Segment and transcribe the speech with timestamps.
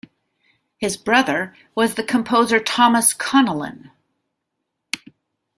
[0.77, 3.91] His brother was the composer Thomas Connellan.